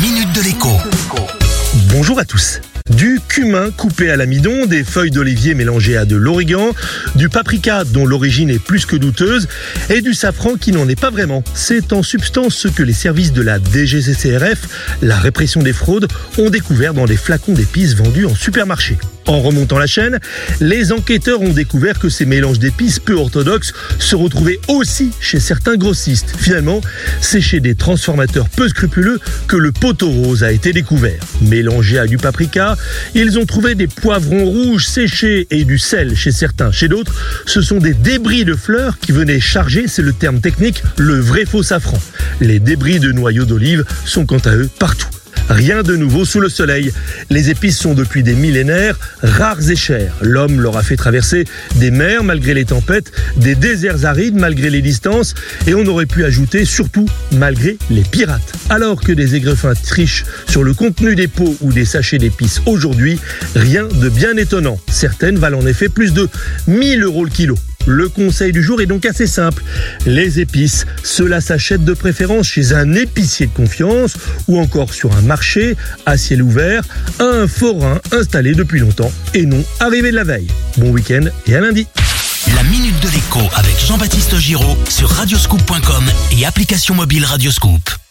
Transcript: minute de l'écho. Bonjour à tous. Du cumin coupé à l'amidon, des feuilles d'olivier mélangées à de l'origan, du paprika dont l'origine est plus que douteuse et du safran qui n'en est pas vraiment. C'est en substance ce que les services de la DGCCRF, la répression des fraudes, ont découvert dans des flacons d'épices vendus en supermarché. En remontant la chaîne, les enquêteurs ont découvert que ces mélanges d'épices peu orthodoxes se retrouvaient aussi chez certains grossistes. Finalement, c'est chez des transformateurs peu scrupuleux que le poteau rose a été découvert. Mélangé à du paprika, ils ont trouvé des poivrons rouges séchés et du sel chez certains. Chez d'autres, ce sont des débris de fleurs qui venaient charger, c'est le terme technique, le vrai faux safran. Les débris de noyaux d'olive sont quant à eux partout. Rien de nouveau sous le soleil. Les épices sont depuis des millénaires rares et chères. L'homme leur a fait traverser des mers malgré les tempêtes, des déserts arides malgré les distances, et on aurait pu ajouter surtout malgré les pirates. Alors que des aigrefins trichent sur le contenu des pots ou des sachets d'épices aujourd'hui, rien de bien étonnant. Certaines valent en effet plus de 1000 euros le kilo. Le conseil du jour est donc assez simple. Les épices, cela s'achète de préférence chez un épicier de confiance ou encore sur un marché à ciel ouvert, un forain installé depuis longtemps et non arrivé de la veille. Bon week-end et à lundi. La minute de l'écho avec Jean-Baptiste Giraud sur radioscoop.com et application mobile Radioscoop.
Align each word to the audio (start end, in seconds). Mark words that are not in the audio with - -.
minute 0.00 0.32
de 0.32 0.42
l'écho. 0.42 0.68
Bonjour 1.90 2.20
à 2.20 2.24
tous. 2.24 2.60
Du 2.90 3.20
cumin 3.26 3.70
coupé 3.72 4.10
à 4.10 4.16
l'amidon, 4.16 4.66
des 4.66 4.84
feuilles 4.84 5.10
d'olivier 5.10 5.54
mélangées 5.54 5.96
à 5.96 6.04
de 6.04 6.14
l'origan, 6.14 6.70
du 7.16 7.28
paprika 7.28 7.82
dont 7.84 8.06
l'origine 8.06 8.48
est 8.48 8.60
plus 8.60 8.86
que 8.86 8.94
douteuse 8.94 9.48
et 9.90 10.00
du 10.00 10.14
safran 10.14 10.54
qui 10.54 10.70
n'en 10.70 10.88
est 10.88 10.98
pas 10.98 11.10
vraiment. 11.10 11.42
C'est 11.52 11.92
en 11.92 12.02
substance 12.02 12.54
ce 12.54 12.68
que 12.68 12.84
les 12.84 12.92
services 12.92 13.32
de 13.32 13.42
la 13.42 13.58
DGCCRF, 13.58 14.68
la 15.02 15.18
répression 15.18 15.62
des 15.62 15.72
fraudes, 15.72 16.06
ont 16.38 16.50
découvert 16.50 16.94
dans 16.94 17.06
des 17.06 17.16
flacons 17.16 17.54
d'épices 17.54 17.94
vendus 17.94 18.26
en 18.26 18.34
supermarché. 18.34 18.98
En 19.28 19.40
remontant 19.40 19.78
la 19.78 19.86
chaîne, 19.86 20.18
les 20.58 20.90
enquêteurs 20.90 21.42
ont 21.42 21.52
découvert 21.52 21.98
que 21.98 22.08
ces 22.08 22.24
mélanges 22.24 22.58
d'épices 22.58 22.98
peu 22.98 23.12
orthodoxes 23.12 23.74
se 23.98 24.16
retrouvaient 24.16 24.58
aussi 24.68 25.10
chez 25.20 25.38
certains 25.38 25.76
grossistes. 25.76 26.34
Finalement, 26.38 26.80
c'est 27.20 27.42
chez 27.42 27.60
des 27.60 27.74
transformateurs 27.74 28.48
peu 28.48 28.68
scrupuleux 28.68 29.20
que 29.46 29.56
le 29.56 29.70
poteau 29.70 30.08
rose 30.08 30.44
a 30.44 30.50
été 30.50 30.72
découvert. 30.72 31.20
Mélangé 31.42 31.98
à 31.98 32.06
du 32.06 32.16
paprika, 32.16 32.76
ils 33.14 33.38
ont 33.38 33.44
trouvé 33.44 33.74
des 33.74 33.86
poivrons 33.86 34.46
rouges 34.46 34.86
séchés 34.86 35.46
et 35.50 35.66
du 35.66 35.76
sel 35.76 36.16
chez 36.16 36.32
certains. 36.32 36.72
Chez 36.72 36.88
d'autres, 36.88 37.14
ce 37.44 37.60
sont 37.60 37.80
des 37.80 37.92
débris 37.92 38.46
de 38.46 38.54
fleurs 38.54 38.98
qui 38.98 39.12
venaient 39.12 39.40
charger, 39.40 39.88
c'est 39.88 40.00
le 40.00 40.14
terme 40.14 40.40
technique, 40.40 40.82
le 40.96 41.20
vrai 41.20 41.44
faux 41.44 41.62
safran. 41.62 41.98
Les 42.40 42.60
débris 42.60 42.98
de 42.98 43.12
noyaux 43.12 43.44
d'olive 43.44 43.84
sont 44.06 44.24
quant 44.24 44.38
à 44.38 44.56
eux 44.56 44.70
partout. 44.78 45.17
Rien 45.48 45.82
de 45.82 45.96
nouveau 45.96 46.24
sous 46.24 46.40
le 46.40 46.48
soleil. 46.48 46.92
Les 47.30 47.50
épices 47.50 47.78
sont 47.78 47.94
depuis 47.94 48.22
des 48.22 48.34
millénaires 48.34 48.98
rares 49.22 49.70
et 49.70 49.76
chères. 49.76 50.14
L'homme 50.20 50.60
leur 50.60 50.76
a 50.76 50.82
fait 50.82 50.96
traverser 50.96 51.44
des 51.76 51.90
mers 51.90 52.22
malgré 52.22 52.54
les 52.54 52.66
tempêtes, 52.66 53.12
des 53.36 53.54
déserts 53.54 54.04
arides 54.04 54.36
malgré 54.36 54.70
les 54.70 54.82
distances, 54.82 55.34
et 55.66 55.74
on 55.74 55.86
aurait 55.86 56.06
pu 56.06 56.24
ajouter 56.24 56.64
surtout 56.64 57.06
malgré 57.32 57.78
les 57.90 58.02
pirates. 58.02 58.52
Alors 58.68 59.00
que 59.00 59.12
des 59.12 59.34
aigrefins 59.34 59.74
trichent 59.74 60.24
sur 60.46 60.64
le 60.64 60.74
contenu 60.74 61.14
des 61.14 61.28
pots 61.28 61.56
ou 61.60 61.72
des 61.72 61.84
sachets 61.84 62.18
d'épices 62.18 62.60
aujourd'hui, 62.66 63.18
rien 63.54 63.86
de 63.86 64.08
bien 64.08 64.36
étonnant. 64.36 64.78
Certaines 64.88 65.38
valent 65.38 65.60
en 65.60 65.66
effet 65.66 65.88
plus 65.88 66.12
de 66.12 66.28
1000 66.66 67.02
euros 67.02 67.24
le 67.24 67.30
kilo. 67.30 67.56
Le 67.88 68.10
conseil 68.10 68.52
du 68.52 68.62
jour 68.62 68.82
est 68.82 68.86
donc 68.86 69.06
assez 69.06 69.26
simple. 69.26 69.64
Les 70.04 70.40
épices, 70.40 70.84
cela 71.02 71.40
s'achète 71.40 71.84
de 71.84 71.94
préférence 71.94 72.46
chez 72.46 72.74
un 72.74 72.92
épicier 72.92 73.46
de 73.46 73.52
confiance 73.52 74.14
ou 74.46 74.58
encore 74.58 74.92
sur 74.92 75.16
un 75.16 75.22
marché 75.22 75.74
à 76.04 76.18
ciel 76.18 76.42
ouvert, 76.42 76.82
un 77.18 77.48
forain 77.48 77.98
installé 78.12 78.54
depuis 78.54 78.80
longtemps 78.80 79.10
et 79.32 79.46
non 79.46 79.64
arrivé 79.80 80.10
de 80.10 80.16
la 80.16 80.24
veille. 80.24 80.48
Bon 80.76 80.90
week-end 80.90 81.24
et 81.46 81.56
à 81.56 81.60
lundi. 81.60 81.86
La 82.54 82.62
minute 82.64 83.00
de 83.02 83.08
l'écho 83.08 83.40
avec 83.56 83.78
Jean-Baptiste 83.80 84.36
Giraud 84.36 84.76
sur 84.90 85.08
radioscoop.com 85.08 86.04
et 86.38 86.44
application 86.44 86.94
mobile 86.94 87.24
Radioscoop. 87.24 88.07